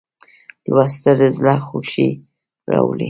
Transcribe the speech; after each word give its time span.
لوستل 0.69 1.15
د 1.19 1.21
زړه 1.37 1.55
خوښي 1.65 2.09
راوړي. 2.71 2.99